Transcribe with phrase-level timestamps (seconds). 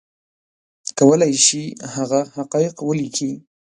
[0.97, 1.63] کولی شي
[1.95, 3.31] هغه حقایق ولیکي